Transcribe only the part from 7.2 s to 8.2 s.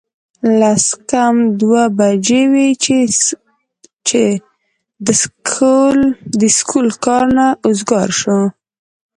نه اوزګار